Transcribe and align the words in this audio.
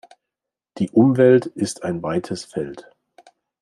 Die 0.79 0.89
Umwelt 0.89 1.45
ist 1.45 1.83
ein 1.83 2.01
weites 2.01 2.43
Feld. 2.45 2.89